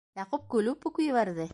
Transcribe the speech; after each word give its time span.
-Яҡуп 0.21 0.47
көлөп 0.55 0.89
үк 0.91 1.01
ебәрҙе. 1.09 1.49